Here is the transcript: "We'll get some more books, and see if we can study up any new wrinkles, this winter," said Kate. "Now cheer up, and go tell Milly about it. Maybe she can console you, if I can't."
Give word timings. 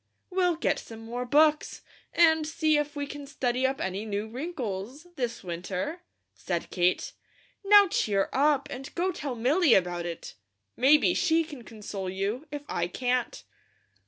"We'll 0.31 0.55
get 0.55 0.79
some 0.79 1.01
more 1.01 1.27
books, 1.27 1.83
and 2.11 2.47
see 2.47 2.75
if 2.75 2.95
we 2.95 3.05
can 3.05 3.27
study 3.27 3.67
up 3.67 3.79
any 3.79 4.03
new 4.03 4.27
wrinkles, 4.27 5.05
this 5.15 5.43
winter," 5.43 6.01
said 6.33 6.71
Kate. 6.71 7.13
"Now 7.63 7.87
cheer 7.87 8.27
up, 8.33 8.67
and 8.71 8.95
go 8.95 9.11
tell 9.11 9.35
Milly 9.35 9.75
about 9.75 10.07
it. 10.07 10.33
Maybe 10.75 11.13
she 11.13 11.43
can 11.43 11.63
console 11.63 12.09
you, 12.09 12.47
if 12.51 12.63
I 12.67 12.87
can't." 12.87 13.43